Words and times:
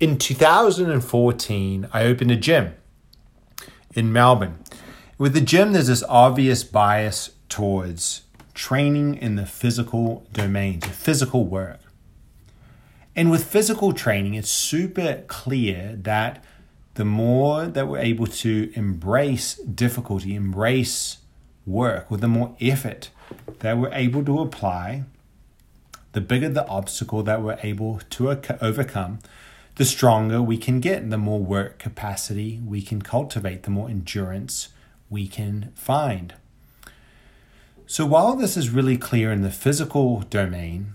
In 0.00 0.16
2014, 0.16 1.88
I 1.92 2.04
opened 2.04 2.30
a 2.30 2.36
gym 2.36 2.72
in 3.94 4.10
Melbourne. 4.10 4.58
With 5.18 5.34
the 5.34 5.42
gym, 5.42 5.74
there's 5.74 5.88
this 5.88 6.02
obvious 6.08 6.64
bias 6.64 7.32
towards 7.50 8.22
training 8.54 9.16
in 9.16 9.36
the 9.36 9.44
physical 9.44 10.26
domain, 10.32 10.80
physical 10.80 11.44
work. 11.44 11.80
And 13.14 13.30
with 13.30 13.44
physical 13.44 13.92
training, 13.92 14.32
it's 14.32 14.48
super 14.48 15.22
clear 15.26 15.98
that 16.00 16.42
the 16.94 17.04
more 17.04 17.66
that 17.66 17.86
we're 17.86 17.98
able 17.98 18.26
to 18.26 18.72
embrace 18.74 19.56
difficulty, 19.56 20.34
embrace 20.34 21.18
work, 21.66 22.10
with 22.10 22.22
the 22.22 22.28
more 22.28 22.56
effort 22.58 23.10
that 23.58 23.76
we're 23.76 23.92
able 23.92 24.24
to 24.24 24.40
apply, 24.40 25.04
the 26.12 26.22
bigger 26.22 26.48
the 26.48 26.66
obstacle 26.68 27.22
that 27.22 27.42
we're 27.42 27.58
able 27.62 28.00
to 28.08 28.30
overcome, 28.64 29.18
the 29.76 29.84
stronger 29.84 30.42
we 30.42 30.58
can 30.58 30.80
get, 30.80 31.08
the 31.10 31.18
more 31.18 31.40
work 31.40 31.78
capacity 31.78 32.60
we 32.64 32.82
can 32.82 33.02
cultivate, 33.02 33.62
the 33.62 33.70
more 33.70 33.88
endurance 33.88 34.68
we 35.08 35.26
can 35.26 35.72
find. 35.74 36.34
So, 37.86 38.06
while 38.06 38.36
this 38.36 38.56
is 38.56 38.70
really 38.70 38.96
clear 38.96 39.32
in 39.32 39.42
the 39.42 39.50
physical 39.50 40.20
domain, 40.20 40.94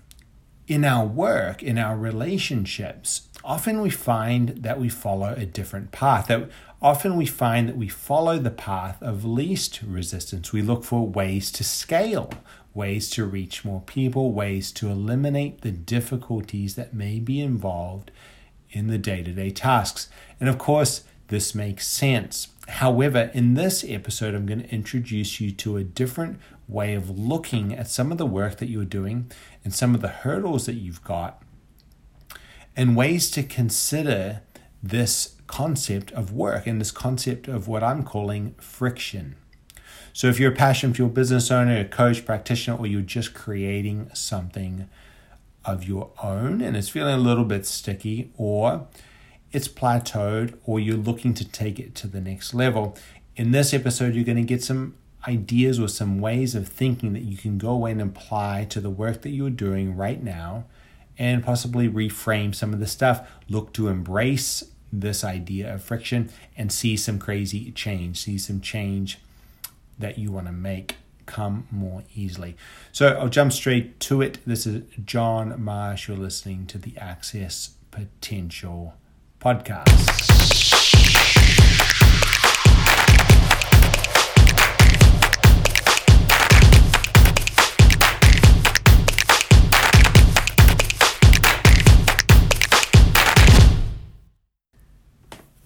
in 0.67 0.85
our 0.85 1.05
work, 1.05 1.61
in 1.61 1.77
our 1.77 1.97
relationships, 1.97 3.27
often 3.43 3.81
we 3.81 3.89
find 3.89 4.49
that 4.63 4.79
we 4.79 4.89
follow 4.89 5.33
a 5.35 5.45
different 5.45 5.91
path. 5.91 6.27
That 6.27 6.49
often 6.81 7.15
we 7.15 7.25
find 7.25 7.67
that 7.69 7.77
we 7.77 7.87
follow 7.87 8.39
the 8.39 8.49
path 8.49 9.01
of 9.01 9.25
least 9.25 9.81
resistance. 9.85 10.53
We 10.53 10.61
look 10.61 10.83
for 10.83 11.05
ways 11.05 11.51
to 11.51 11.63
scale, 11.63 12.31
ways 12.73 13.09
to 13.11 13.25
reach 13.25 13.65
more 13.65 13.81
people, 13.81 14.31
ways 14.31 14.71
to 14.73 14.89
eliminate 14.89 15.61
the 15.61 15.71
difficulties 15.71 16.75
that 16.75 16.93
may 16.93 17.19
be 17.19 17.41
involved 17.41 18.09
in 18.75 18.87
the 18.87 18.97
day 18.97 19.23
to 19.23 19.31
day 19.31 19.49
tasks. 19.49 20.09
And 20.39 20.49
of 20.49 20.57
course, 20.57 21.03
this 21.29 21.55
makes 21.55 21.87
sense. 21.87 22.49
However, 22.67 23.31
in 23.33 23.53
this 23.53 23.83
episode, 23.87 24.35
I'm 24.35 24.45
going 24.45 24.63
to 24.63 24.69
introduce 24.69 25.39
you 25.39 25.51
to 25.53 25.77
a 25.77 25.83
different 25.83 26.39
way 26.67 26.93
of 26.93 27.17
looking 27.17 27.73
at 27.73 27.89
some 27.89 28.11
of 28.11 28.17
the 28.17 28.25
work 28.25 28.57
that 28.57 28.69
you're 28.69 28.85
doing 28.85 29.31
and 29.63 29.73
some 29.73 29.95
of 29.95 30.01
the 30.01 30.09
hurdles 30.09 30.65
that 30.65 30.73
you've 30.73 31.03
got, 31.03 31.41
and 32.75 32.95
ways 32.95 33.31
to 33.31 33.43
consider 33.43 34.41
this 34.83 35.35
concept 35.47 36.11
of 36.11 36.31
work 36.31 36.67
and 36.67 36.81
this 36.81 36.91
concept 36.91 37.47
of 37.47 37.67
what 37.67 37.83
I'm 37.83 38.03
calling 38.03 38.55
friction. 38.59 39.35
So, 40.11 40.27
if 40.27 40.39
you're 40.39 40.51
a 40.51 40.55
passion 40.55 40.93
fuel 40.93 41.09
business 41.09 41.51
owner, 41.51 41.79
a 41.79 41.85
coach, 41.85 42.25
practitioner, 42.25 42.77
or 42.77 42.87
you're 42.87 43.01
just 43.01 43.33
creating 43.33 44.09
something 44.13 44.87
of 45.65 45.83
your 45.83 46.11
own 46.21 46.61
and 46.61 46.77
it's 46.77 46.89
feeling 46.89 47.15
a 47.15 47.17
little 47.17 47.45
bit 47.45 47.65
sticky, 47.65 48.31
or 48.37 48.87
it's 49.51 49.67
plateaued, 49.67 50.57
or 50.65 50.79
you're 50.79 50.97
looking 50.97 51.33
to 51.33 51.47
take 51.47 51.79
it 51.79 51.95
to 51.95 52.07
the 52.07 52.21
next 52.21 52.53
level, 52.53 52.97
in 53.35 53.51
this 53.51 53.73
episode, 53.73 54.15
you're 54.15 54.23
going 54.23 54.37
to 54.37 54.43
get 54.43 54.63
some 54.63 54.95
ideas 55.27 55.79
or 55.79 55.87
some 55.87 56.19
ways 56.19 56.55
of 56.55 56.67
thinking 56.67 57.13
that 57.13 57.23
you 57.23 57.37
can 57.37 57.57
go 57.57 57.69
away 57.69 57.91
and 57.91 58.01
apply 58.01 58.65
to 58.69 58.79
the 58.79 58.89
work 58.89 59.21
that 59.23 59.29
you're 59.29 59.49
doing 59.49 59.95
right 59.95 60.21
now 60.21 60.65
and 61.17 61.43
possibly 61.43 61.89
reframe 61.89 62.53
some 62.53 62.73
of 62.73 62.79
the 62.79 62.87
stuff. 62.87 63.27
Look 63.49 63.73
to 63.73 63.87
embrace 63.87 64.63
this 64.91 65.23
idea 65.23 65.73
of 65.73 65.83
friction 65.83 66.29
and 66.55 66.71
see 66.71 66.95
some 66.95 67.19
crazy 67.19 67.71
change, 67.71 68.21
see 68.21 68.37
some 68.37 68.61
change 68.61 69.19
that 69.97 70.17
you 70.17 70.31
want 70.31 70.47
to 70.47 70.53
make 70.53 70.97
come 71.25 71.67
more 71.71 72.03
easily. 72.15 72.55
So 72.91 73.07
I'll 73.09 73.29
jump 73.29 73.53
straight 73.53 73.99
to 74.01 74.21
it. 74.21 74.39
This 74.45 74.65
is 74.65 74.83
John 75.05 75.61
Marsh. 75.63 76.07
You're 76.07 76.17
listening 76.17 76.65
to 76.67 76.77
the 76.77 76.97
Access 76.97 77.71
Potential 77.91 78.95
podcast. 79.39 80.74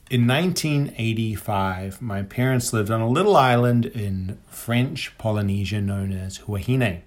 In 0.10 0.26
1985, 0.26 2.02
my 2.02 2.24
parents 2.24 2.74
lived 2.74 2.90
on 2.90 3.00
a 3.00 3.08
little 3.08 3.38
island 3.38 3.86
in 3.86 4.40
French 4.48 5.16
Polynesia 5.20 5.82
known 5.82 6.12
as 6.12 6.40
Huahine. 6.40 7.02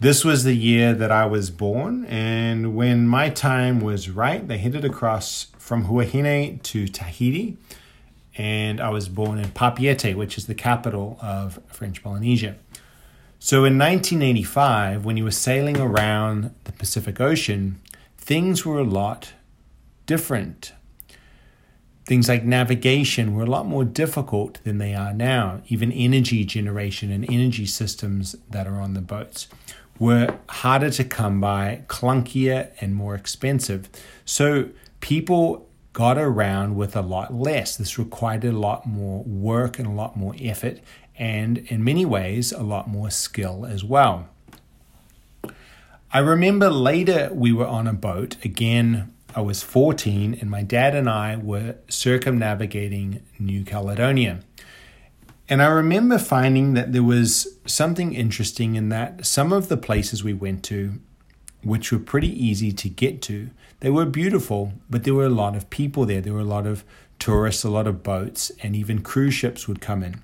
This 0.00 0.24
was 0.24 0.42
the 0.42 0.56
year 0.56 0.94
that 0.94 1.12
I 1.12 1.26
was 1.26 1.48
born, 1.50 2.06
and 2.06 2.74
when 2.74 3.06
my 3.06 3.28
time 3.28 3.80
was 3.80 4.10
right, 4.10 4.48
they 4.48 4.58
headed 4.58 4.84
across 4.84 5.46
from 5.58 5.84
Huahine 5.84 6.60
to 6.60 6.88
Tahiti, 6.88 7.56
and 8.36 8.80
I 8.80 8.88
was 8.88 9.08
born 9.08 9.38
in 9.38 9.50
Papeete, 9.50 10.16
which 10.16 10.36
is 10.36 10.48
the 10.48 10.56
capital 10.56 11.20
of 11.22 11.60
French 11.68 12.02
Polynesia. 12.02 12.56
So 13.38 13.58
in 13.58 13.78
1985, 13.78 15.04
when 15.04 15.16
you 15.16 15.22
were 15.22 15.30
sailing 15.30 15.78
around 15.78 16.52
the 16.64 16.72
Pacific 16.72 17.20
Ocean, 17.20 17.80
things 18.18 18.66
were 18.66 18.80
a 18.80 18.84
lot 18.84 19.34
different 20.06 20.72
Things 22.10 22.28
like 22.28 22.44
navigation 22.44 23.36
were 23.36 23.44
a 23.44 23.46
lot 23.46 23.66
more 23.66 23.84
difficult 23.84 24.58
than 24.64 24.78
they 24.78 24.96
are 24.96 25.14
now. 25.14 25.62
Even 25.68 25.92
energy 25.92 26.44
generation 26.44 27.12
and 27.12 27.24
energy 27.30 27.66
systems 27.66 28.34
that 28.50 28.66
are 28.66 28.80
on 28.80 28.94
the 28.94 29.00
boats 29.00 29.46
were 29.96 30.36
harder 30.48 30.90
to 30.90 31.04
come 31.04 31.40
by, 31.40 31.84
clunkier, 31.86 32.72
and 32.80 32.96
more 32.96 33.14
expensive. 33.14 33.88
So 34.24 34.70
people 34.98 35.68
got 35.92 36.18
around 36.18 36.74
with 36.74 36.96
a 36.96 37.00
lot 37.00 37.32
less. 37.32 37.76
This 37.76 37.96
required 37.96 38.44
a 38.44 38.50
lot 38.50 38.86
more 38.86 39.22
work 39.22 39.78
and 39.78 39.86
a 39.86 39.92
lot 39.92 40.16
more 40.16 40.34
effort, 40.40 40.80
and 41.16 41.58
in 41.58 41.84
many 41.84 42.04
ways, 42.04 42.50
a 42.50 42.64
lot 42.64 42.88
more 42.88 43.10
skill 43.10 43.64
as 43.64 43.84
well. 43.84 44.28
I 46.12 46.18
remember 46.18 46.70
later 46.70 47.30
we 47.32 47.52
were 47.52 47.68
on 47.68 47.86
a 47.86 47.92
boat, 47.92 48.34
again, 48.44 49.14
I 49.34 49.40
was 49.40 49.62
14 49.62 50.38
and 50.40 50.50
my 50.50 50.62
dad 50.62 50.94
and 50.94 51.08
I 51.08 51.36
were 51.36 51.76
circumnavigating 51.88 53.22
New 53.38 53.64
Caledonia. 53.64 54.40
And 55.48 55.62
I 55.62 55.66
remember 55.66 56.18
finding 56.18 56.74
that 56.74 56.92
there 56.92 57.02
was 57.02 57.58
something 57.66 58.12
interesting 58.12 58.74
in 58.74 58.88
that 58.88 59.26
some 59.26 59.52
of 59.52 59.68
the 59.68 59.76
places 59.76 60.24
we 60.24 60.34
went 60.34 60.64
to, 60.64 61.00
which 61.62 61.92
were 61.92 61.98
pretty 61.98 62.28
easy 62.28 62.72
to 62.72 62.88
get 62.88 63.22
to, 63.22 63.50
they 63.80 63.90
were 63.90 64.04
beautiful, 64.04 64.72
but 64.88 65.04
there 65.04 65.14
were 65.14 65.26
a 65.26 65.30
lot 65.30 65.56
of 65.56 65.70
people 65.70 66.06
there. 66.06 66.20
There 66.20 66.34
were 66.34 66.40
a 66.40 66.44
lot 66.44 66.66
of 66.66 66.84
tourists, 67.18 67.64
a 67.64 67.70
lot 67.70 67.86
of 67.86 68.02
boats, 68.02 68.50
and 68.62 68.74
even 68.74 69.02
cruise 69.02 69.34
ships 69.34 69.68
would 69.68 69.80
come 69.80 70.02
in. 70.02 70.22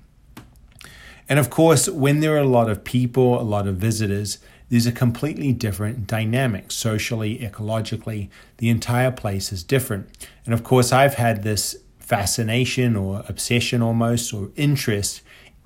And 1.29 1.39
of 1.39 1.49
course, 1.49 1.89
when 1.89 2.19
there 2.19 2.35
are 2.35 2.39
a 2.39 2.45
lot 2.45 2.69
of 2.69 2.83
people, 2.83 3.39
a 3.39 3.43
lot 3.43 3.67
of 3.67 3.75
visitors, 3.77 4.39
there's 4.69 4.85
a 4.85 4.91
completely 4.91 5.53
different 5.53 6.07
dynamic 6.07 6.71
socially, 6.71 7.37
ecologically. 7.39 8.29
The 8.57 8.69
entire 8.69 9.11
place 9.11 9.51
is 9.51 9.63
different. 9.63 10.09
And 10.45 10.53
of 10.53 10.63
course, 10.63 10.91
I've 10.91 11.15
had 11.15 11.43
this 11.43 11.77
fascination 11.99 12.95
or 12.95 13.23
obsession 13.27 13.81
almost 13.81 14.33
or 14.33 14.49
interest 14.55 15.21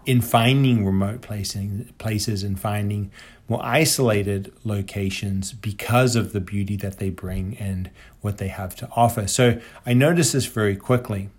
in 0.06 0.22
finding 0.22 0.86
remote 0.86 1.22
placing, 1.22 1.94
places 1.98 2.44
and 2.44 2.60
finding 2.60 3.12
more 3.48 3.64
isolated 3.64 4.52
locations 4.64 5.52
because 5.52 6.16
of 6.16 6.32
the 6.32 6.40
beauty 6.40 6.76
that 6.78 6.98
they 6.98 7.10
bring 7.10 7.58
and 7.58 7.90
what 8.22 8.38
they 8.38 8.48
have 8.48 8.76
to 8.76 8.90
offer. 8.96 9.28
So 9.28 9.60
I 9.86 9.94
noticed 9.94 10.34
this 10.34 10.46
very 10.46 10.76
quickly 10.76 11.30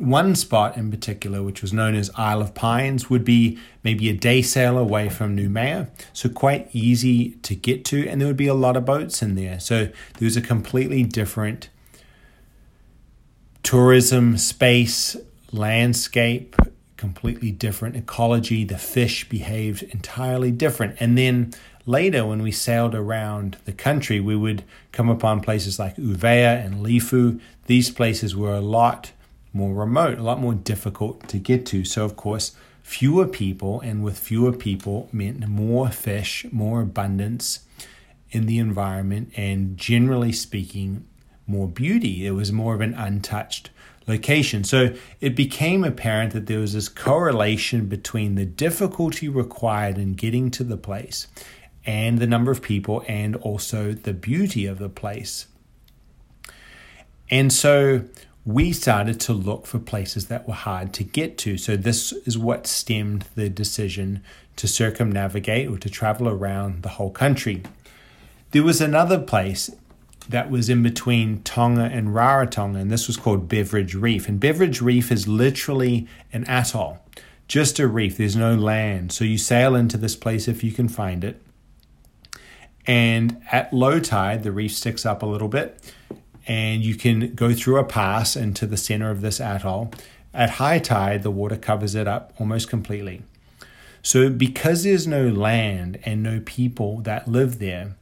one 0.00 0.34
spot 0.34 0.76
in 0.76 0.90
particular, 0.90 1.42
which 1.42 1.62
was 1.62 1.72
known 1.72 1.94
as 1.94 2.10
Isle 2.16 2.40
of 2.40 2.54
Pines, 2.54 3.10
would 3.10 3.24
be 3.24 3.58
maybe 3.82 4.08
a 4.08 4.14
day 4.14 4.42
sail 4.42 4.78
away 4.78 5.08
from 5.08 5.36
Noumea, 5.36 5.88
so 6.12 6.28
quite 6.28 6.68
easy 6.72 7.30
to 7.42 7.54
get 7.54 7.84
to, 7.86 8.08
and 8.08 8.20
there 8.20 8.28
would 8.28 8.36
be 8.36 8.46
a 8.46 8.54
lot 8.54 8.76
of 8.76 8.84
boats 8.84 9.22
in 9.22 9.34
there. 9.34 9.58
So 9.60 9.84
there 9.84 10.26
was 10.26 10.36
a 10.36 10.42
completely 10.42 11.02
different 11.02 11.68
tourism 13.62 14.36
space, 14.36 15.16
landscape, 15.50 16.54
completely 16.96 17.50
different 17.50 17.96
ecology. 17.96 18.64
The 18.64 18.78
fish 18.78 19.28
behaved 19.28 19.82
entirely 19.82 20.50
different. 20.50 20.96
And 21.00 21.18
then 21.18 21.52
later, 21.86 22.24
when 22.24 22.42
we 22.42 22.52
sailed 22.52 22.94
around 22.94 23.56
the 23.64 23.72
country, 23.72 24.20
we 24.20 24.36
would 24.36 24.64
come 24.92 25.08
upon 25.08 25.40
places 25.40 25.78
like 25.78 25.96
Uvea 25.96 26.64
and 26.64 26.84
Lifu. 26.84 27.40
These 27.66 27.90
places 27.90 28.36
were 28.36 28.54
a 28.54 28.60
lot 28.60 29.12
more 29.54 29.74
remote, 29.74 30.18
a 30.18 30.22
lot 30.22 30.40
more 30.40 30.54
difficult 30.54 31.28
to 31.28 31.38
get 31.38 31.64
to. 31.66 31.84
So, 31.84 32.04
of 32.04 32.16
course, 32.16 32.52
fewer 32.82 33.26
people, 33.26 33.80
and 33.80 34.04
with 34.04 34.18
fewer 34.18 34.52
people 34.52 35.08
meant 35.12 35.46
more 35.48 35.88
fish, 35.88 36.44
more 36.52 36.82
abundance 36.82 37.60
in 38.30 38.46
the 38.46 38.58
environment, 38.58 39.32
and 39.36 39.78
generally 39.78 40.32
speaking, 40.32 41.06
more 41.46 41.68
beauty. 41.68 42.26
It 42.26 42.32
was 42.32 42.52
more 42.52 42.74
of 42.74 42.80
an 42.80 42.94
untouched 42.94 43.70
location. 44.06 44.64
So 44.64 44.94
it 45.20 45.34
became 45.34 45.84
apparent 45.84 46.32
that 46.32 46.46
there 46.46 46.58
was 46.58 46.74
this 46.74 46.88
correlation 46.88 47.86
between 47.86 48.34
the 48.34 48.44
difficulty 48.44 49.28
required 49.28 49.98
in 49.98 50.14
getting 50.14 50.50
to 50.52 50.64
the 50.64 50.76
place 50.76 51.26
and 51.86 52.18
the 52.18 52.26
number 52.26 52.50
of 52.50 52.62
people 52.62 53.04
and 53.08 53.36
also 53.36 53.92
the 53.92 54.12
beauty 54.12 54.66
of 54.66 54.78
the 54.78 54.88
place. 54.88 55.46
And 57.30 57.52
so 57.52 58.04
we 58.46 58.72
started 58.72 59.18
to 59.20 59.32
look 59.32 59.66
for 59.66 59.78
places 59.78 60.26
that 60.26 60.46
were 60.46 60.54
hard 60.54 60.92
to 60.94 61.04
get 61.04 61.38
to. 61.38 61.56
So 61.56 61.76
this 61.76 62.12
is 62.12 62.36
what 62.36 62.66
stemmed 62.66 63.26
the 63.34 63.48
decision 63.48 64.22
to 64.56 64.68
circumnavigate 64.68 65.68
or 65.68 65.78
to 65.78 65.88
travel 65.88 66.28
around 66.28 66.82
the 66.82 66.90
whole 66.90 67.10
country. 67.10 67.62
There 68.50 68.62
was 68.62 68.80
another 68.80 69.18
place 69.18 69.70
that 70.28 70.50
was 70.50 70.68
in 70.68 70.82
between 70.82 71.42
Tonga 71.42 71.84
and 71.84 72.08
Rarotonga, 72.08 72.80
and 72.80 72.90
this 72.90 73.06
was 73.06 73.16
called 73.16 73.48
Beveridge 73.48 73.94
Reef. 73.94 74.28
And 74.28 74.38
Beveridge 74.38 74.80
Reef 74.80 75.10
is 75.10 75.26
literally 75.26 76.06
an 76.32 76.44
atoll, 76.44 76.98
just 77.48 77.78
a 77.78 77.88
reef. 77.88 78.16
There's 78.16 78.36
no 78.36 78.54
land. 78.54 79.12
So 79.12 79.24
you 79.24 79.38
sail 79.38 79.74
into 79.74 79.96
this 79.96 80.16
place 80.16 80.48
if 80.48 80.62
you 80.62 80.72
can 80.72 80.88
find 80.88 81.24
it. 81.24 81.42
And 82.86 83.40
at 83.50 83.72
low 83.72 83.98
tide, 84.00 84.42
the 84.42 84.52
reef 84.52 84.74
sticks 84.74 85.06
up 85.06 85.22
a 85.22 85.26
little 85.26 85.48
bit, 85.48 85.92
and 86.46 86.82
you 86.82 86.94
can 86.94 87.34
go 87.34 87.52
through 87.52 87.78
a 87.78 87.84
pass 87.84 88.36
into 88.36 88.66
the 88.66 88.76
center 88.76 89.10
of 89.10 89.20
this 89.20 89.40
atoll. 89.40 89.92
At 90.32 90.50
high 90.50 90.78
tide, 90.78 91.22
the 91.22 91.30
water 91.30 91.56
covers 91.56 91.94
it 91.94 92.08
up 92.08 92.32
almost 92.38 92.68
completely. 92.68 93.22
So, 94.02 94.28
because 94.28 94.84
there's 94.84 95.06
no 95.06 95.28
land 95.28 95.98
and 96.04 96.22
no 96.22 96.40
people 96.44 97.00
that 97.02 97.26
live 97.26 97.58
there, 97.58 97.94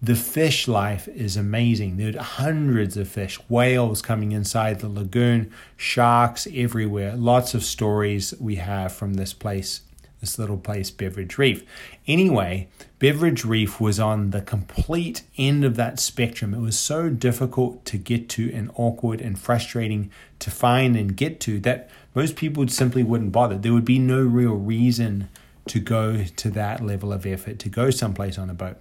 the 0.00 0.14
fish 0.14 0.68
life 0.68 1.08
is 1.08 1.36
amazing. 1.36 1.96
There 1.96 2.16
are 2.16 2.22
hundreds 2.22 2.96
of 2.96 3.08
fish, 3.08 3.40
whales 3.48 4.00
coming 4.00 4.30
inside 4.30 4.78
the 4.78 4.88
lagoon, 4.88 5.52
sharks 5.76 6.46
everywhere. 6.54 7.16
Lots 7.16 7.54
of 7.54 7.64
stories 7.64 8.32
we 8.38 8.56
have 8.56 8.92
from 8.92 9.14
this 9.14 9.32
place, 9.32 9.80
this 10.20 10.38
little 10.38 10.56
place, 10.56 10.90
Beveridge 10.90 11.38
Reef. 11.38 11.64
Anyway, 12.06 12.68
Beveridge 12.98 13.44
Reef 13.44 13.80
was 13.80 14.00
on 14.00 14.30
the 14.30 14.40
complete 14.40 15.22
end 15.36 15.64
of 15.64 15.76
that 15.76 16.00
spectrum. 16.00 16.54
It 16.54 16.60
was 16.60 16.78
so 16.78 17.08
difficult 17.08 17.84
to 17.86 17.98
get 17.98 18.28
to 18.30 18.52
and 18.52 18.70
awkward 18.74 19.20
and 19.20 19.38
frustrating 19.38 20.10
to 20.40 20.50
find 20.50 20.96
and 20.96 21.16
get 21.16 21.40
to 21.40 21.60
that 21.60 21.88
most 22.14 22.36
people 22.36 22.66
simply 22.68 23.02
wouldn't 23.02 23.32
bother. 23.32 23.56
There 23.56 23.72
would 23.72 23.84
be 23.84 23.98
no 23.98 24.20
real 24.20 24.54
reason 24.54 25.28
to 25.68 25.78
go 25.78 26.24
to 26.24 26.50
that 26.50 26.84
level 26.84 27.12
of 27.12 27.26
effort, 27.26 27.58
to 27.60 27.68
go 27.68 27.90
someplace 27.90 28.38
on 28.38 28.50
a 28.50 28.54
boat. 28.54 28.78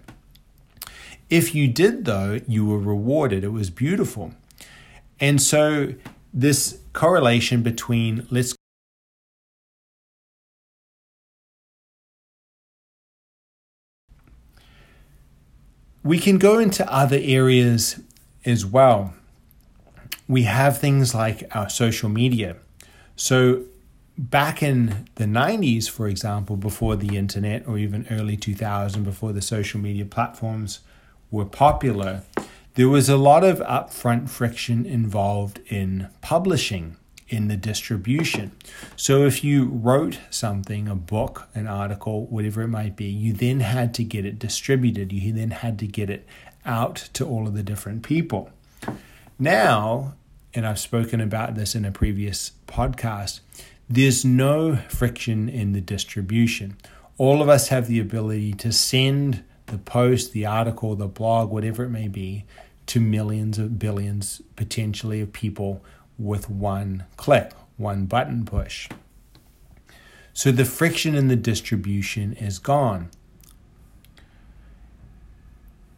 If 1.29 1.53
you 1.53 1.67
did, 1.67 2.05
though, 2.05 2.39
you 2.47 2.65
were 2.65 2.79
rewarded. 2.79 3.43
It 3.43 3.49
was 3.49 3.69
beautiful. 3.69 4.33
And 5.19 5.41
so, 5.41 5.93
this 6.33 6.79
correlation 6.93 7.63
between 7.63 8.25
let's 8.31 8.56
we 16.07 16.19
can 16.19 16.37
go 16.37 16.57
into 16.57 16.89
other 16.91 17.19
areas 17.21 17.99
as 18.45 18.65
well. 18.65 19.13
We 20.27 20.43
have 20.43 20.77
things 20.77 21.13
like 21.13 21.43
our 21.53 21.69
social 21.69 22.07
media. 22.07 22.55
So, 23.17 23.63
back 24.17 24.63
in 24.63 25.09
the 25.15 25.25
90s, 25.25 25.89
for 25.89 26.07
example, 26.07 26.55
before 26.55 26.95
the 26.95 27.17
internet, 27.17 27.67
or 27.67 27.77
even 27.77 28.07
early 28.09 28.37
2000, 28.37 29.03
before 29.03 29.33
the 29.33 29.41
social 29.41 29.81
media 29.81 30.05
platforms 30.05 30.79
were 31.29 31.45
popular, 31.45 32.23
there 32.75 32.87
was 32.87 33.09
a 33.09 33.17
lot 33.17 33.43
of 33.43 33.59
upfront 33.59 34.29
friction 34.29 34.85
involved 34.85 35.59
in 35.67 36.07
publishing, 36.21 36.95
in 37.29 37.47
the 37.47 37.57
distribution. 37.57 38.51
So 38.95 39.25
if 39.25 39.43
you 39.43 39.65
wrote 39.65 40.19
something, 40.29 40.87
a 40.87 40.95
book, 40.95 41.47
an 41.53 41.67
article, 41.67 42.25
whatever 42.27 42.61
it 42.61 42.69
might 42.69 42.95
be, 42.95 43.05
you 43.05 43.33
then 43.33 43.59
had 43.59 43.93
to 43.95 44.03
get 44.03 44.25
it 44.25 44.39
distributed. 44.39 45.11
You 45.11 45.33
then 45.33 45.51
had 45.51 45.77
to 45.79 45.87
get 45.87 46.09
it 46.09 46.25
out 46.65 47.09
to 47.13 47.25
all 47.25 47.47
of 47.47 47.53
the 47.53 47.63
different 47.63 48.03
people. 48.03 48.49
Now, 49.39 50.15
and 50.53 50.65
I've 50.65 50.79
spoken 50.79 51.21
about 51.21 51.55
this 51.55 51.75
in 51.75 51.85
a 51.85 51.91
previous 51.91 52.51
podcast, 52.67 53.41
there's 53.89 54.25
no 54.25 54.77
friction 54.89 55.47
in 55.47 55.73
the 55.73 55.81
distribution. 55.81 56.77
All 57.17 57.41
of 57.41 57.49
us 57.49 57.69
have 57.69 57.87
the 57.87 57.99
ability 57.99 58.53
to 58.53 58.71
send 58.71 59.43
the 59.67 59.77
post, 59.77 60.33
the 60.33 60.45
article, 60.45 60.95
the 60.95 61.07
blog, 61.07 61.51
whatever 61.51 61.83
it 61.83 61.89
may 61.89 62.07
be, 62.07 62.45
to 62.87 62.99
millions 62.99 63.57
of 63.59 63.77
billions 63.77 64.41
potentially 64.55 65.21
of 65.21 65.33
people 65.33 65.83
with 66.17 66.49
one 66.49 67.05
click, 67.15 67.51
one 67.77 68.05
button 68.05 68.45
push. 68.45 68.89
So 70.33 70.51
the 70.51 70.65
friction 70.65 71.15
in 71.15 71.27
the 71.27 71.35
distribution 71.35 72.33
is 72.33 72.59
gone. 72.59 73.09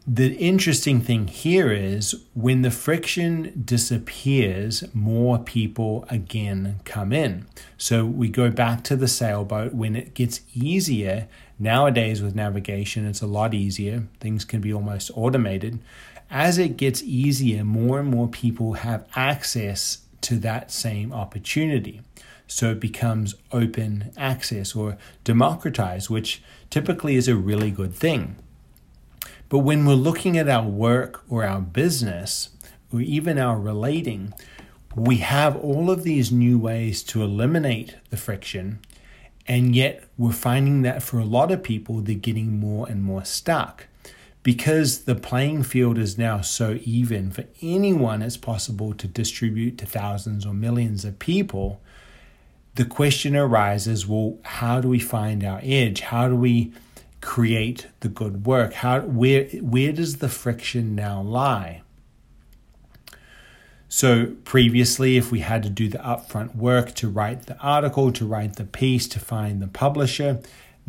The 0.06 0.34
interesting 0.36 1.00
thing 1.00 1.28
here 1.28 1.70
is 1.70 2.24
when 2.34 2.62
the 2.62 2.70
friction 2.70 3.62
disappears, 3.64 4.82
more 4.94 5.38
people 5.38 6.04
again 6.08 6.80
come 6.84 7.12
in. 7.12 7.46
So 7.76 8.04
we 8.06 8.28
go 8.28 8.50
back 8.50 8.82
to 8.84 8.96
the 8.96 9.06
sailboat 9.06 9.74
when 9.74 9.94
it 9.94 10.14
gets 10.14 10.40
easier 10.54 11.28
Nowadays, 11.62 12.22
with 12.22 12.34
navigation, 12.34 13.06
it's 13.06 13.20
a 13.20 13.26
lot 13.26 13.52
easier. 13.52 14.04
Things 14.18 14.46
can 14.46 14.62
be 14.62 14.72
almost 14.72 15.10
automated. 15.14 15.78
As 16.30 16.56
it 16.56 16.78
gets 16.78 17.02
easier, 17.02 17.64
more 17.64 18.00
and 18.00 18.08
more 18.08 18.28
people 18.28 18.72
have 18.72 19.06
access 19.14 19.98
to 20.22 20.36
that 20.36 20.70
same 20.70 21.12
opportunity. 21.12 22.02
So 22.46 22.72
it 22.72 22.80
becomes 22.80 23.34
open 23.52 24.12
access 24.16 24.74
or 24.74 24.98
democratized, 25.24 26.10
which 26.10 26.42
typically 26.68 27.16
is 27.16 27.28
a 27.28 27.36
really 27.36 27.70
good 27.70 27.94
thing. 27.94 28.36
But 29.48 29.58
when 29.58 29.84
we're 29.84 29.94
looking 29.94 30.36
at 30.36 30.48
our 30.48 30.66
work 30.66 31.24
or 31.28 31.44
our 31.44 31.60
business, 31.60 32.50
or 32.92 33.00
even 33.00 33.38
our 33.38 33.58
relating, 33.58 34.34
we 34.96 35.18
have 35.18 35.56
all 35.56 35.90
of 35.90 36.02
these 36.02 36.32
new 36.32 36.58
ways 36.58 37.02
to 37.04 37.22
eliminate 37.22 37.96
the 38.10 38.16
friction 38.16 38.80
and 39.50 39.74
yet, 39.74 40.04
we're 40.16 40.30
finding 40.30 40.82
that 40.82 41.02
for 41.02 41.18
a 41.18 41.24
lot 41.24 41.50
of 41.50 41.64
people, 41.64 42.02
they're 42.02 42.14
getting 42.14 42.60
more 42.60 42.88
and 42.88 43.02
more 43.02 43.24
stuck. 43.24 43.88
Because 44.42 45.00
the 45.00 45.14
playing 45.14 45.64
field 45.64 45.98
is 45.98 46.16
now 46.16 46.40
so 46.40 46.78
even, 46.84 47.30
for 47.30 47.44
anyone 47.60 48.22
it's 48.22 48.38
possible 48.38 48.94
to 48.94 49.06
distribute 49.06 49.76
to 49.78 49.86
thousands 49.86 50.46
or 50.46 50.54
millions 50.54 51.04
of 51.04 51.18
people. 51.18 51.80
The 52.76 52.86
question 52.86 53.36
arises 53.36 54.06
well, 54.06 54.38
how 54.44 54.80
do 54.80 54.88
we 54.88 54.98
find 54.98 55.44
our 55.44 55.60
edge? 55.62 56.00
How 56.00 56.28
do 56.28 56.36
we 56.36 56.72
create 57.20 57.88
the 58.00 58.08
good 58.08 58.46
work? 58.46 58.72
How, 58.74 59.00
where, 59.00 59.44
where 59.60 59.92
does 59.92 60.18
the 60.18 60.28
friction 60.28 60.94
now 60.94 61.20
lie? 61.20 61.82
So 63.92 64.36
previously, 64.44 65.16
if 65.16 65.32
we 65.32 65.40
had 65.40 65.64
to 65.64 65.68
do 65.68 65.88
the 65.88 65.98
upfront 65.98 66.54
work 66.54 66.94
to 66.94 67.08
write 67.08 67.46
the 67.46 67.58
article, 67.58 68.12
to 68.12 68.24
write 68.24 68.54
the 68.54 68.64
piece, 68.64 69.08
to 69.08 69.18
find 69.18 69.60
the 69.60 69.66
publisher, 69.66 70.40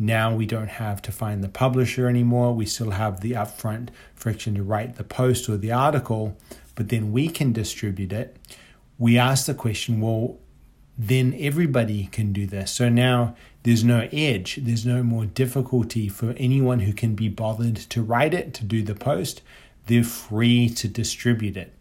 now 0.02 0.34
we 0.34 0.46
don't 0.46 0.68
have 0.68 1.00
to 1.02 1.12
find 1.12 1.42
the 1.42 1.48
publisher 1.48 2.08
anymore. 2.08 2.54
We 2.54 2.66
still 2.66 2.90
have 2.90 3.20
the 3.20 3.32
upfront 3.32 3.88
friction 4.14 4.54
to 4.56 4.62
write 4.62 4.96
the 4.96 5.04
post 5.04 5.48
or 5.48 5.56
the 5.56 5.72
article, 5.72 6.36
but 6.74 6.88
then 6.88 7.12
we 7.12 7.28
can 7.28 7.52
distribute 7.52 8.12
it. 8.12 8.36
We 8.98 9.18
ask 9.18 9.46
the 9.46 9.54
question, 9.54 10.00
well, 10.00 10.38
then 10.98 11.34
everybody 11.38 12.08
can 12.12 12.32
do 12.32 12.46
this. 12.46 12.70
So 12.70 12.88
now 12.88 13.34
there's 13.62 13.84
no 13.84 14.08
edge, 14.12 14.58
there's 14.62 14.84
no 14.84 15.02
more 15.02 15.24
difficulty 15.24 16.08
for 16.08 16.34
anyone 16.36 16.80
who 16.80 16.92
can 16.92 17.14
be 17.14 17.28
bothered 17.28 17.76
to 17.76 18.02
write 18.02 18.34
it, 18.34 18.52
to 18.54 18.64
do 18.64 18.82
the 18.82 18.94
post. 18.94 19.40
They're 19.86 20.04
free 20.04 20.68
to 20.70 20.88
distribute 20.88 21.56
it. 21.56 21.72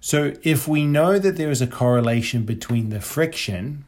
So, 0.00 0.34
if 0.42 0.68
we 0.68 0.84
know 0.84 1.18
that 1.18 1.36
there 1.36 1.50
is 1.50 1.62
a 1.62 1.66
correlation 1.66 2.42
between 2.42 2.90
the 2.90 3.00
friction 3.00 3.86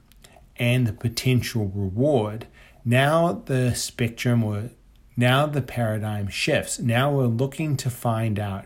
and 0.57 0.87
the 0.87 0.95
potential 0.95 1.71
reward, 1.75 2.47
now 2.87 3.43
the 3.45 3.75
spectrum 3.75 4.43
or 4.43 4.71
now 5.15 5.45
the 5.45 5.61
paradigm 5.61 6.29
shifts. 6.29 6.79
Now 6.79 7.13
we're 7.13 7.27
looking 7.27 7.77
to 7.79 7.91
find 7.91 8.39
out 8.39 8.65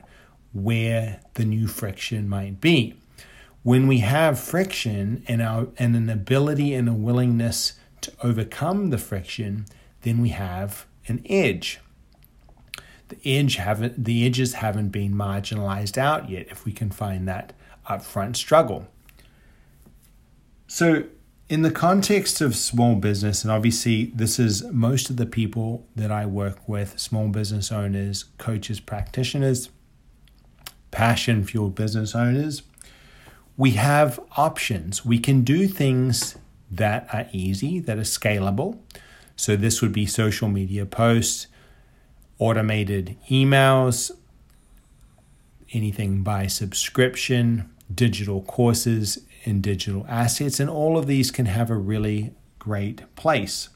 where 0.52 1.20
the 1.34 1.44
new 1.44 1.66
friction 1.66 2.28
might 2.28 2.60
be. 2.60 2.94
When 3.64 3.88
we 3.88 3.98
have 3.98 4.38
friction 4.38 5.24
and, 5.26 5.42
our, 5.42 5.68
and 5.78 5.96
an 5.96 6.08
ability 6.08 6.74
and 6.74 6.88
a 6.88 6.92
willingness 6.92 7.74
to 8.02 8.12
overcome 8.22 8.90
the 8.90 8.98
friction, 8.98 9.66
then 10.02 10.22
we 10.22 10.28
have 10.28 10.86
an 11.08 11.22
edge 11.28 11.80
the 13.10 13.38
edge 13.38 13.56
haven't 13.56 14.04
the 14.04 14.24
edges 14.24 14.54
haven't 14.54 14.88
been 14.88 15.12
marginalized 15.12 15.98
out 15.98 16.30
yet 16.30 16.46
if 16.50 16.64
we 16.64 16.72
can 16.72 16.90
find 16.90 17.28
that 17.28 17.52
upfront 17.88 18.36
struggle. 18.36 18.86
So 20.66 21.04
in 21.50 21.62
the 21.62 21.70
context 21.72 22.40
of 22.40 22.54
small 22.54 22.94
business, 22.94 23.42
and 23.42 23.50
obviously 23.50 24.12
this 24.14 24.38
is 24.38 24.62
most 24.70 25.10
of 25.10 25.16
the 25.16 25.26
people 25.26 25.84
that 25.96 26.12
I 26.12 26.24
work 26.24 26.68
with, 26.68 26.96
small 26.96 27.26
business 27.26 27.72
owners, 27.72 28.26
coaches, 28.38 28.78
practitioners, 28.78 29.68
passion 30.92 31.42
fueled 31.42 31.74
business 31.74 32.14
owners, 32.14 32.62
we 33.56 33.72
have 33.72 34.20
options. 34.36 35.04
We 35.04 35.18
can 35.18 35.42
do 35.42 35.66
things 35.66 36.38
that 36.70 37.12
are 37.12 37.26
easy, 37.32 37.80
that 37.80 37.98
are 37.98 38.02
scalable. 38.02 38.78
So 39.34 39.56
this 39.56 39.82
would 39.82 39.92
be 39.92 40.06
social 40.06 40.48
media 40.48 40.86
posts, 40.86 41.48
automated 42.38 43.16
emails, 43.28 44.12
anything 45.72 46.22
by 46.22 46.46
subscription, 46.46 47.74
digital 47.92 48.42
courses 48.42 49.18
in 49.44 49.60
digital 49.60 50.06
assets, 50.08 50.60
and 50.60 50.68
all 50.70 50.98
of 50.98 51.06
these 51.06 51.30
can 51.30 51.46
have 51.46 51.70
a 51.70 51.76
really 51.76 52.32
great 52.58 53.02
place. 53.16 53.68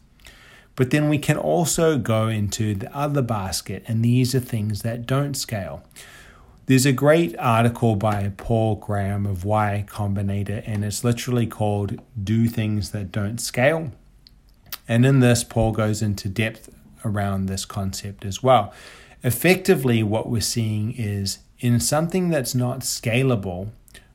But 0.76 0.90
then 0.90 1.08
we 1.08 1.18
can 1.18 1.36
also 1.36 1.98
go 1.98 2.28
into 2.28 2.74
the 2.74 2.94
other 2.96 3.22
basket, 3.22 3.84
and 3.86 4.04
these 4.04 4.34
are 4.34 4.40
things 4.40 4.82
that 4.82 5.06
don't 5.06 5.34
scale. 5.34 5.84
There's 6.66 6.86
a 6.86 6.92
great 6.92 7.36
article 7.38 7.94
by 7.94 8.32
Paul 8.36 8.76
Graham 8.76 9.26
of 9.26 9.44
Y 9.44 9.84
Combinator, 9.86 10.62
and 10.66 10.84
it's 10.84 11.04
literally 11.04 11.46
called 11.46 12.00
Do 12.22 12.48
Things 12.48 12.90
That 12.90 13.12
Don't 13.12 13.38
Scale. 13.38 13.92
And 14.88 15.04
in 15.04 15.20
this, 15.20 15.44
Paul 15.44 15.72
goes 15.72 16.02
into 16.02 16.28
depth 16.28 16.70
around 17.04 17.46
this 17.46 17.64
concept 17.64 18.24
as 18.24 18.42
well. 18.42 18.72
Effectively, 19.22 20.02
what 20.02 20.28
we're 20.28 20.40
seeing 20.40 20.92
is 20.92 21.38
in 21.60 21.80
something 21.80 22.30
that's 22.30 22.54
not 22.54 22.80
scalable, 22.80 23.70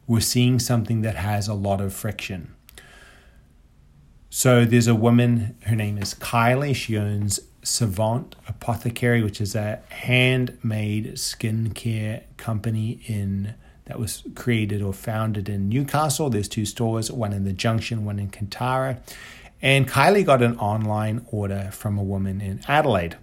we're 0.10 0.20
seeing 0.20 0.58
something 0.58 1.02
that 1.04 1.16
has 1.16 1.48
a 1.48 1.54
lot 1.54 1.80
of 1.80 1.94
friction. 1.94 2.52
So 4.32 4.66
there's 4.66 4.88
a 4.88 4.96
woman, 4.96 5.56
her 5.68 5.76
name 5.76 6.00
is 6.00 6.16
Kylie. 6.16 6.76
She 6.76 6.98
owns 6.98 7.40
Savant 7.62 8.36
Apothecary, 8.48 9.22
which 9.22 9.40
is 9.40 9.54
a 9.54 9.82
handmade 9.90 11.14
skincare 11.14 12.24
company 12.38 13.02
in 13.06 13.54
that 13.86 14.00
was 14.00 14.24
created 14.34 14.82
or 14.82 14.94
founded 14.94 15.48
in 15.48 15.70
Newcastle. 15.70 16.32
There's 16.32 16.50
two 16.50 16.66
stores, 16.66 17.12
one 17.12 17.32
in 17.32 17.44
the 17.44 17.54
Junction, 17.54 18.04
one 18.04 18.18
in 18.18 18.30
Kotara. 18.30 18.98
And 19.62 19.88
Kylie 19.88 20.26
got 20.26 20.42
an 20.42 20.58
online 20.58 21.24
order 21.32 21.70
from 21.72 22.00
a 22.00 22.04
woman 22.04 22.42
in 22.42 22.62
Adelaide. 22.68 23.18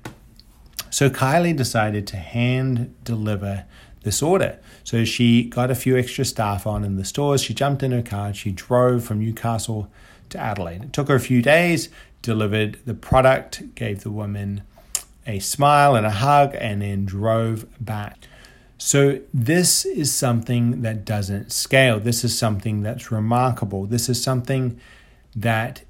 So 0.90 1.10
Kylie 1.10 1.56
decided 1.56 2.06
to 2.08 2.16
hand 2.16 2.94
deliver 3.02 3.64
this 4.06 4.22
order. 4.22 4.58
So 4.84 5.04
she 5.04 5.44
got 5.44 5.70
a 5.70 5.74
few 5.74 5.98
extra 5.98 6.24
staff 6.24 6.66
on 6.66 6.84
in 6.84 6.96
the 6.96 7.04
stores. 7.04 7.42
She 7.42 7.52
jumped 7.52 7.82
in 7.82 7.92
her 7.92 8.00
car. 8.00 8.28
and 8.28 8.36
She 8.36 8.52
drove 8.52 9.04
from 9.04 9.18
Newcastle 9.18 9.90
to 10.30 10.38
Adelaide. 10.38 10.84
It 10.84 10.92
took 10.94 11.08
her 11.08 11.16
a 11.16 11.20
few 11.20 11.42
days, 11.42 11.90
delivered 12.22 12.78
the 12.86 12.94
product, 12.94 13.74
gave 13.74 14.04
the 14.04 14.10
woman 14.10 14.62
a 15.26 15.40
smile 15.40 15.96
and 15.96 16.06
a 16.06 16.10
hug, 16.10 16.54
and 16.58 16.80
then 16.80 17.04
drove 17.04 17.66
back. 17.84 18.28
So, 18.78 19.20
this 19.32 19.84
is 19.86 20.14
something 20.14 20.82
that 20.82 21.04
doesn't 21.04 21.50
scale. 21.50 21.98
This 21.98 22.24
is 22.24 22.38
something 22.38 22.82
that's 22.82 23.10
remarkable. 23.10 23.86
This 23.86 24.08
is 24.08 24.22
something 24.22 24.78
that 25.34 25.82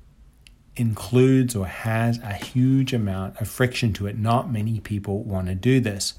includes 0.77 1.57
or 1.57 1.67
has 1.67 2.19
a 2.19 2.35
huge 2.35 2.93
amount 2.93 3.41
of 3.41 3.49
friction 3.49 3.93
to 3.95 4.07
it. 4.07 4.17
Not 4.17 4.53
many 4.53 4.79
people 4.81 5.23
want 5.25 5.49
to 5.49 5.55
do 5.55 5.81
this. 5.81 6.15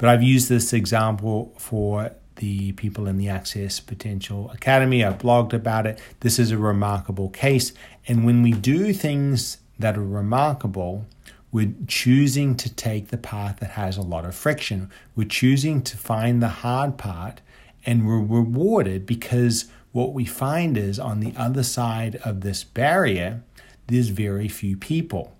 But 0.00 0.08
I've 0.08 0.22
used 0.22 0.48
this 0.48 0.72
example 0.72 1.52
for 1.58 2.12
the 2.36 2.72
people 2.72 3.06
in 3.06 3.18
the 3.18 3.28
Access 3.28 3.80
Potential 3.80 4.50
Academy. 4.50 5.04
I've 5.04 5.18
blogged 5.18 5.52
about 5.52 5.86
it. 5.86 6.00
This 6.20 6.38
is 6.38 6.50
a 6.50 6.56
remarkable 6.56 7.28
case. 7.28 7.74
And 8.08 8.24
when 8.24 8.42
we 8.42 8.52
do 8.52 8.94
things 8.94 9.58
that 9.78 9.98
are 9.98 10.02
remarkable, 10.02 11.04
we're 11.52 11.74
choosing 11.86 12.56
to 12.56 12.74
take 12.74 13.08
the 13.08 13.18
path 13.18 13.58
that 13.60 13.72
has 13.72 13.98
a 13.98 14.02
lot 14.02 14.24
of 14.24 14.34
friction. 14.34 14.88
We're 15.14 15.28
choosing 15.28 15.82
to 15.82 15.98
find 15.98 16.42
the 16.42 16.48
hard 16.48 16.96
part 16.96 17.42
and 17.84 18.06
we're 18.06 18.20
rewarded 18.20 19.04
because 19.04 19.66
what 19.92 20.14
we 20.14 20.24
find 20.24 20.78
is 20.78 20.98
on 20.98 21.20
the 21.20 21.34
other 21.36 21.62
side 21.62 22.16
of 22.24 22.40
this 22.40 22.64
barrier, 22.64 23.42
there's 23.86 24.08
very 24.08 24.48
few 24.48 24.78
people. 24.78 25.36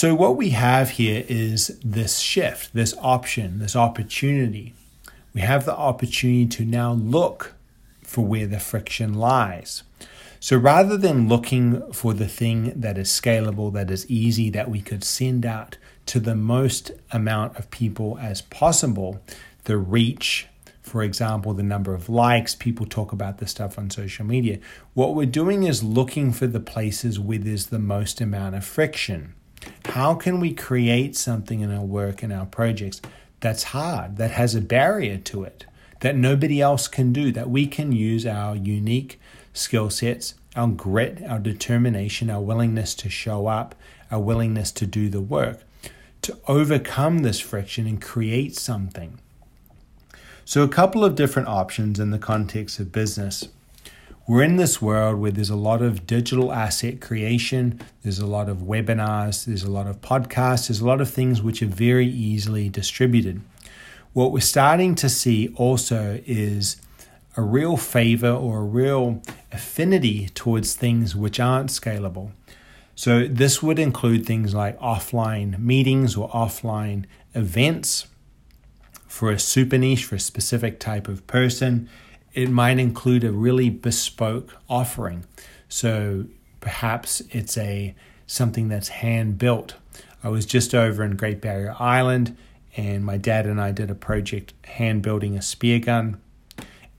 So, 0.00 0.14
what 0.14 0.36
we 0.36 0.50
have 0.50 0.90
here 0.90 1.24
is 1.26 1.76
this 1.84 2.20
shift, 2.20 2.72
this 2.72 2.94
option, 3.00 3.58
this 3.58 3.74
opportunity. 3.74 4.72
We 5.34 5.40
have 5.40 5.64
the 5.64 5.76
opportunity 5.76 6.46
to 6.46 6.64
now 6.64 6.92
look 6.92 7.54
for 8.04 8.24
where 8.24 8.46
the 8.46 8.60
friction 8.60 9.14
lies. 9.14 9.82
So, 10.38 10.56
rather 10.56 10.96
than 10.96 11.28
looking 11.28 11.92
for 11.92 12.14
the 12.14 12.28
thing 12.28 12.80
that 12.80 12.96
is 12.96 13.08
scalable, 13.08 13.72
that 13.72 13.90
is 13.90 14.08
easy, 14.08 14.50
that 14.50 14.70
we 14.70 14.80
could 14.82 15.02
send 15.02 15.44
out 15.44 15.78
to 16.06 16.20
the 16.20 16.36
most 16.36 16.92
amount 17.10 17.56
of 17.56 17.68
people 17.72 18.18
as 18.20 18.40
possible, 18.40 19.20
the 19.64 19.78
reach, 19.78 20.46
for 20.80 21.02
example, 21.02 21.54
the 21.54 21.64
number 21.64 21.92
of 21.92 22.08
likes, 22.08 22.54
people 22.54 22.86
talk 22.86 23.10
about 23.10 23.38
this 23.38 23.50
stuff 23.50 23.76
on 23.76 23.90
social 23.90 24.24
media. 24.24 24.60
What 24.94 25.16
we're 25.16 25.26
doing 25.26 25.64
is 25.64 25.82
looking 25.82 26.32
for 26.32 26.46
the 26.46 26.60
places 26.60 27.18
where 27.18 27.38
there's 27.38 27.66
the 27.66 27.80
most 27.80 28.20
amount 28.20 28.54
of 28.54 28.64
friction. 28.64 29.34
How 29.88 30.14
can 30.14 30.40
we 30.40 30.54
create 30.54 31.16
something 31.16 31.60
in 31.60 31.74
our 31.74 31.84
work 31.84 32.22
and 32.22 32.32
our 32.32 32.46
projects 32.46 33.00
that's 33.40 33.64
hard, 33.64 34.16
that 34.16 34.32
has 34.32 34.54
a 34.54 34.60
barrier 34.60 35.18
to 35.18 35.44
it, 35.44 35.64
that 36.00 36.16
nobody 36.16 36.60
else 36.60 36.88
can 36.88 37.12
do, 37.12 37.32
that 37.32 37.50
we 37.50 37.66
can 37.66 37.92
use 37.92 38.26
our 38.26 38.56
unique 38.56 39.20
skill 39.52 39.90
sets, 39.90 40.34
our 40.56 40.68
grit, 40.68 41.22
our 41.28 41.38
determination, 41.38 42.30
our 42.30 42.40
willingness 42.40 42.94
to 42.94 43.08
show 43.08 43.46
up, 43.46 43.74
our 44.10 44.20
willingness 44.20 44.72
to 44.72 44.86
do 44.86 45.08
the 45.08 45.20
work 45.20 45.60
to 46.20 46.36
overcome 46.48 47.20
this 47.20 47.38
friction 47.38 47.86
and 47.86 48.02
create 48.02 48.56
something 48.56 49.18
so, 50.48 50.62
a 50.62 50.68
couple 50.68 51.04
of 51.04 51.14
different 51.14 51.46
options 51.46 52.00
in 52.00 52.10
the 52.10 52.18
context 52.18 52.80
of 52.80 52.90
business. 52.90 53.48
We're 54.28 54.42
in 54.42 54.56
this 54.56 54.82
world 54.82 55.18
where 55.18 55.30
there's 55.30 55.48
a 55.48 55.56
lot 55.56 55.80
of 55.80 56.06
digital 56.06 56.52
asset 56.52 57.00
creation, 57.00 57.80
there's 58.02 58.18
a 58.18 58.26
lot 58.26 58.50
of 58.50 58.58
webinars, 58.58 59.46
there's 59.46 59.62
a 59.62 59.70
lot 59.70 59.86
of 59.86 60.02
podcasts, 60.02 60.68
there's 60.68 60.80
a 60.80 60.86
lot 60.86 61.00
of 61.00 61.08
things 61.08 61.40
which 61.40 61.62
are 61.62 61.66
very 61.66 62.06
easily 62.06 62.68
distributed. 62.68 63.40
What 64.12 64.30
we're 64.30 64.40
starting 64.40 64.94
to 64.96 65.08
see 65.08 65.48
also 65.54 66.20
is 66.26 66.76
a 67.38 67.42
real 67.42 67.78
favor 67.78 68.28
or 68.28 68.58
a 68.58 68.64
real 68.64 69.22
affinity 69.50 70.28
towards 70.34 70.74
things 70.74 71.16
which 71.16 71.40
aren't 71.40 71.70
scalable. 71.70 72.32
So, 72.94 73.26
this 73.26 73.62
would 73.62 73.78
include 73.78 74.26
things 74.26 74.54
like 74.54 74.78
offline 74.78 75.58
meetings 75.58 76.18
or 76.18 76.28
offline 76.28 77.06
events 77.34 78.08
for 79.06 79.30
a 79.30 79.38
super 79.38 79.78
niche, 79.78 80.04
for 80.04 80.16
a 80.16 80.20
specific 80.20 80.78
type 80.80 81.08
of 81.08 81.26
person. 81.26 81.88
It 82.38 82.50
might 82.50 82.78
include 82.78 83.24
a 83.24 83.32
really 83.32 83.68
bespoke 83.68 84.56
offering. 84.68 85.24
So 85.68 86.26
perhaps 86.60 87.20
it's 87.32 87.58
a 87.58 87.96
something 88.28 88.68
that's 88.68 88.90
hand 88.90 89.38
built. 89.38 89.74
I 90.22 90.28
was 90.28 90.46
just 90.46 90.72
over 90.72 91.02
in 91.02 91.16
Great 91.16 91.40
Barrier 91.40 91.74
Island 91.80 92.36
and 92.76 93.04
my 93.04 93.16
dad 93.16 93.44
and 93.44 93.60
I 93.60 93.72
did 93.72 93.90
a 93.90 93.96
project 93.96 94.52
hand 94.66 95.02
building 95.02 95.36
a 95.36 95.42
spear 95.42 95.80
gun. 95.80 96.20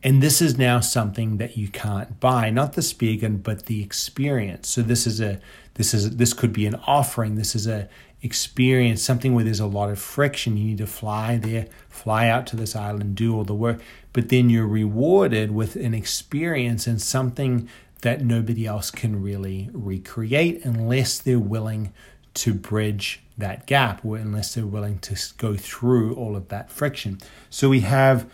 And 0.03 0.21
this 0.21 0.41
is 0.41 0.57
now 0.57 0.81
something 0.81 1.37
that 1.37 1.55
you 1.55 1.69
can't 1.69 2.19
buy, 2.19 2.49
not 2.49 2.73
the 2.73 2.81
spear 2.81 3.15
gun, 3.15 3.37
but 3.37 3.67
the 3.67 3.81
experience. 3.81 4.67
So 4.67 4.81
this 4.81 5.07
is 5.07 5.21
a 5.21 5.39
this 5.75 5.93
is 5.93 6.17
this 6.17 6.33
could 6.33 6.51
be 6.51 6.65
an 6.65 6.75
offering. 6.85 7.35
This 7.35 7.55
is 7.55 7.65
a 7.65 7.87
experience, 8.21 9.01
something 9.01 9.33
where 9.33 9.43
there's 9.43 9.59
a 9.59 9.65
lot 9.65 9.89
of 9.89 9.99
friction. 9.99 10.57
You 10.57 10.65
need 10.65 10.77
to 10.79 10.87
fly 10.87 11.37
there, 11.37 11.67
fly 11.87 12.27
out 12.27 12.47
to 12.47 12.55
this 12.55 12.75
island, 12.75 13.15
do 13.15 13.35
all 13.35 13.43
the 13.43 13.55
work, 13.55 13.81
but 14.13 14.29
then 14.29 14.49
you're 14.49 14.67
rewarded 14.67 15.51
with 15.51 15.75
an 15.75 15.93
experience 15.93 16.87
and 16.87 17.01
something 17.01 17.69
that 18.01 18.23
nobody 18.23 18.65
else 18.65 18.91
can 18.91 19.21
really 19.21 19.69
recreate 19.73 20.63
unless 20.63 21.19
they're 21.19 21.39
willing 21.39 21.93
to 22.33 22.53
bridge 22.53 23.21
that 23.37 23.65
gap 23.65 24.03
or 24.05 24.17
unless 24.17 24.53
they're 24.53 24.65
willing 24.65 24.99
to 24.99 25.17
go 25.37 25.55
through 25.55 26.13
all 26.15 26.35
of 26.35 26.47
that 26.49 26.71
friction. 26.71 27.17
So 27.49 27.69
we 27.69 27.81
have 27.81 28.29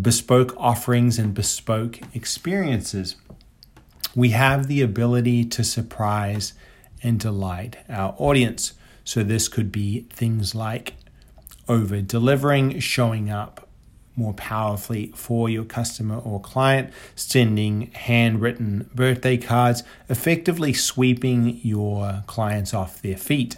bespoke 0.00 0.54
offerings 0.56 1.18
and 1.18 1.34
bespoke 1.34 2.00
experiences. 2.14 3.16
We 4.14 4.30
have 4.30 4.66
the 4.66 4.82
ability 4.82 5.44
to 5.46 5.64
surprise 5.64 6.52
and 7.02 7.18
delight 7.18 7.76
our 7.88 8.14
audience. 8.18 8.74
So, 9.08 9.22
this 9.22 9.48
could 9.48 9.72
be 9.72 10.00
things 10.10 10.54
like 10.54 10.92
over 11.66 12.02
delivering, 12.02 12.78
showing 12.80 13.30
up 13.30 13.66
more 14.16 14.34
powerfully 14.34 15.12
for 15.14 15.48
your 15.48 15.64
customer 15.64 16.18
or 16.18 16.42
client, 16.42 16.92
sending 17.16 17.90
handwritten 17.92 18.90
birthday 18.94 19.38
cards, 19.38 19.82
effectively 20.10 20.74
sweeping 20.74 21.58
your 21.62 22.22
clients 22.26 22.74
off 22.74 23.00
their 23.00 23.16
feet, 23.16 23.56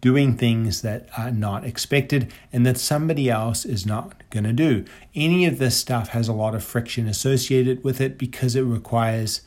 doing 0.00 0.34
things 0.34 0.80
that 0.80 1.10
are 1.18 1.30
not 1.30 1.66
expected 1.66 2.32
and 2.50 2.64
that 2.64 2.78
somebody 2.78 3.28
else 3.28 3.66
is 3.66 3.84
not 3.84 4.22
going 4.30 4.44
to 4.44 4.52
do. 4.54 4.82
Any 5.14 5.44
of 5.44 5.58
this 5.58 5.76
stuff 5.76 6.08
has 6.08 6.26
a 6.26 6.32
lot 6.32 6.54
of 6.54 6.64
friction 6.64 7.06
associated 7.06 7.84
with 7.84 8.00
it 8.00 8.16
because 8.16 8.56
it 8.56 8.62
requires 8.62 9.42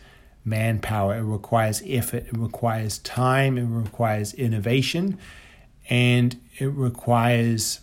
manpower, 0.49 1.15
it 1.15 1.23
requires 1.23 1.81
effort, 1.85 2.25
it 2.27 2.37
requires 2.37 2.97
time, 2.99 3.57
it 3.57 3.65
requires 3.65 4.33
innovation, 4.33 5.17
and 5.89 6.39
it 6.57 6.67
requires 6.67 7.79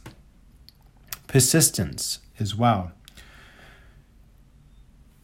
persistence 1.26 2.18
as 2.38 2.54
well. 2.54 2.92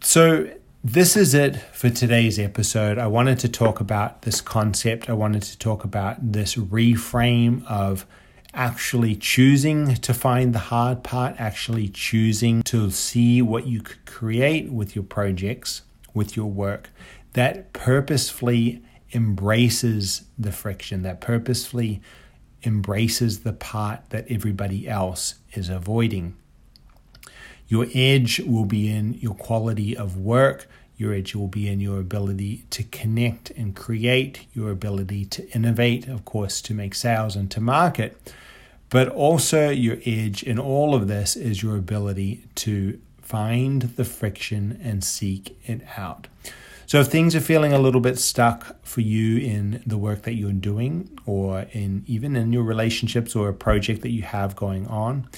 So, 0.00 0.50
this 0.84 1.16
is 1.16 1.32
it 1.32 1.56
for 1.72 1.90
today's 1.90 2.40
episode. 2.40 2.98
I 2.98 3.06
wanted 3.06 3.38
to 3.40 3.48
talk 3.48 3.78
about 3.78 4.22
this 4.22 4.40
concept. 4.40 5.08
I 5.08 5.12
wanted 5.12 5.42
to 5.42 5.56
talk 5.56 5.84
about 5.84 6.32
this 6.32 6.56
reframe 6.56 7.64
of 7.66 8.04
actually 8.52 9.14
choosing 9.14 9.94
to 9.94 10.12
find 10.12 10.52
the 10.52 10.58
hard 10.58 11.04
part, 11.04 11.36
actually 11.38 11.88
choosing 11.88 12.62
to 12.64 12.90
see 12.90 13.40
what 13.40 13.66
you 13.66 13.80
could 13.80 14.04
create 14.06 14.72
with 14.72 14.96
your 14.96 15.04
projects, 15.04 15.82
with 16.14 16.36
your 16.36 16.50
work, 16.50 16.90
that 17.32 17.72
purposefully 17.72 18.82
embraces 19.12 20.22
the 20.38 20.52
friction, 20.52 21.02
that 21.02 21.20
purposefully 21.20 22.00
embraces 22.64 23.40
the 23.40 23.52
part 23.52 24.00
that 24.10 24.26
everybody 24.30 24.88
else 24.88 25.34
is 25.54 25.68
avoiding. 25.68 26.36
Your 27.68 27.86
edge 27.94 28.40
will 28.40 28.64
be 28.64 28.90
in 28.90 29.14
your 29.14 29.34
quality 29.34 29.96
of 29.96 30.16
work. 30.16 30.68
Your 30.96 31.14
edge 31.14 31.34
will 31.34 31.48
be 31.48 31.68
in 31.68 31.80
your 31.80 31.98
ability 31.98 32.66
to 32.70 32.82
connect 32.84 33.50
and 33.50 33.74
create, 33.74 34.46
your 34.52 34.70
ability 34.70 35.24
to 35.26 35.50
innovate, 35.50 36.06
of 36.06 36.24
course, 36.24 36.60
to 36.62 36.74
make 36.74 36.94
sales 36.94 37.34
and 37.34 37.50
to 37.50 37.60
market. 37.60 38.32
But 38.90 39.08
also, 39.08 39.70
your 39.70 39.96
edge 40.04 40.42
in 40.42 40.58
all 40.58 40.94
of 40.94 41.08
this 41.08 41.34
is 41.34 41.62
your 41.62 41.76
ability 41.76 42.44
to 42.56 43.00
find 43.22 43.82
the 43.82 44.04
friction 44.04 44.78
and 44.82 45.02
seek 45.02 45.58
it 45.64 45.80
out. 45.96 46.28
So, 46.86 47.00
if 47.00 47.08
things 47.08 47.34
are 47.34 47.40
feeling 47.40 47.72
a 47.72 47.78
little 47.78 48.00
bit 48.00 48.18
stuck 48.18 48.84
for 48.84 49.00
you 49.00 49.38
in 49.38 49.82
the 49.86 49.98
work 49.98 50.22
that 50.22 50.34
you're 50.34 50.52
doing, 50.52 51.18
or 51.24 51.66
in 51.72 52.04
even 52.06 52.36
in 52.36 52.52
your 52.52 52.64
relationships 52.64 53.34
or 53.34 53.48
a 53.48 53.54
project 53.54 54.02
that 54.02 54.10
you 54.10 54.22
have 54.22 54.56
going 54.56 54.86
on, 54.88 55.28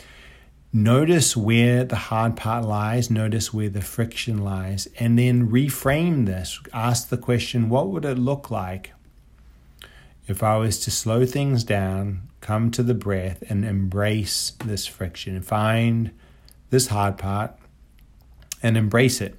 notice 0.73 1.37
where 1.37 1.85
the 1.85 1.97
hard 1.97 2.37
part 2.37 2.65
lies, 2.65 3.11
notice 3.11 3.53
where 3.53 3.69
the 3.69 3.83
friction 3.83 4.39
lies, 4.39 4.89
and 4.99 5.19
then 5.19 5.49
reframe 5.49 6.27
this. 6.27 6.59
Ask 6.73 7.09
the 7.09 7.19
question 7.19 7.69
what 7.69 7.89
would 7.89 8.05
it 8.05 8.19
look 8.19 8.51
like 8.51 8.93
if 10.27 10.43
I 10.43 10.57
was 10.57 10.79
to 10.81 10.91
slow 10.91 11.27
things 11.27 11.65
down, 11.65 12.29
come 12.41 12.71
to 12.73 12.83
the 12.83 12.95
breath 12.95 13.43
and 13.49 13.65
embrace 13.65 14.53
this 14.65 14.87
friction, 14.87 15.41
find 15.43 16.13
this 16.71 16.89
hard 16.89 17.19
part 17.19 17.57
and 18.63 18.77
embrace 18.77 19.21
it. 19.21 19.37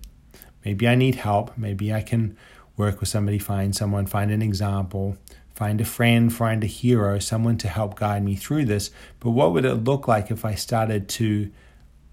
Maybe 0.66 0.88
I 0.88 0.96
need 0.96 1.16
help. 1.16 1.58
Maybe 1.58 1.94
I 1.94 2.02
can 2.02 2.36
work 2.76 3.00
with 3.00 3.08
somebody, 3.08 3.40
find 3.40 3.76
someone, 3.76 4.06
find 4.06 4.32
an 4.32 4.42
example, 4.42 5.18
find 5.54 5.80
a 5.80 5.86
friend, 5.86 6.34
find 6.34 6.64
a 6.64 6.68
hero, 6.68 7.20
someone 7.20 7.58
to 7.60 7.68
help 7.68 7.96
guide 7.98 8.24
me 8.24 8.36
through 8.36 8.66
this. 8.66 8.92
But 9.20 9.32
what 9.32 9.54
would 9.54 9.64
it 9.64 9.76
look 9.76 10.08
like 10.08 10.30
if 10.32 10.44
I 10.44 10.56
started 10.56 11.08
to 11.10 11.52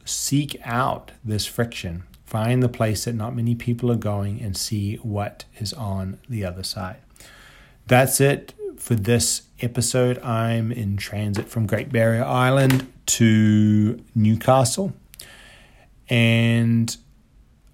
seek 0.05 0.57
out 0.65 1.13
this 1.25 1.47
friction, 1.47 2.05
find 2.25 2.63
the 2.63 2.69
place 2.69 3.05
that 3.07 3.15
not 3.15 3.35
many 3.35 3.55
people 3.55 3.91
are 3.91 3.97
going, 3.97 4.41
and 4.41 4.57
see 4.57 4.97
what 4.97 5.45
is 5.59 5.73
on 5.73 6.19
the 6.29 6.45
other 6.45 6.63
side? 6.63 6.99
That's 7.87 8.21
it 8.21 8.55
for 8.77 8.95
this 8.95 9.43
episode. 9.61 10.19
I'm 10.21 10.71
in 10.71 10.97
transit 10.97 11.49
from 11.49 11.67
Great 11.67 11.91
Barrier 11.91 12.25
Island 12.25 12.93
to 13.07 14.03
Newcastle. 14.15 14.93
And 16.09 16.97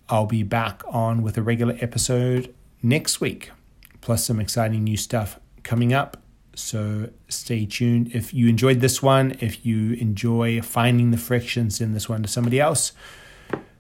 I'll 0.09 0.27
be 0.27 0.43
back 0.43 0.83
on 0.89 1.23
with 1.23 1.37
a 1.37 1.43
regular 1.43 1.77
episode 1.81 2.55
next 2.83 3.21
week, 3.21 3.51
plus 4.01 4.25
some 4.25 4.41
exciting 4.41 4.85
new 4.85 4.97
stuff 4.97 5.39
coming 5.63 5.93
up. 5.93 6.17
So 6.55 7.11
stay 7.29 7.67
tuned. 7.67 8.11
If 8.15 8.35
you 8.35 8.49
enjoyed 8.49 8.81
this 8.81 9.03
one, 9.03 9.37
if 9.41 9.65
you 9.65 9.93
enjoy 9.95 10.61
finding 10.63 11.11
the 11.11 11.17
frictions 11.17 11.81
in 11.81 11.93
this 11.93 12.09
one 12.09 12.23
to 12.23 12.29
somebody 12.29 12.59
else 12.59 12.93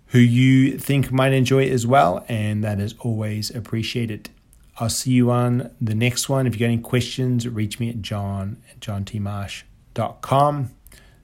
who 0.08 0.18
you 0.18 0.78
think 0.78 1.12
might 1.12 1.32
enjoy 1.32 1.64
it 1.64 1.72
as 1.72 1.86
well, 1.86 2.24
and 2.28 2.64
that 2.64 2.80
is 2.80 2.94
always 3.00 3.50
appreciated. 3.50 4.30
I'll 4.80 4.88
see 4.88 5.10
you 5.10 5.30
on 5.30 5.70
the 5.80 5.94
next 5.94 6.28
one. 6.28 6.46
If 6.46 6.54
you 6.54 6.60
got 6.60 6.66
any 6.66 6.78
questions, 6.78 7.46
reach 7.48 7.80
me 7.80 7.90
at 7.90 8.00
john 8.00 8.62
at 8.70 8.80
johntmarsh.com. 8.80 10.70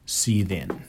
See 0.07 0.33
you 0.35 0.45
then. 0.45 0.85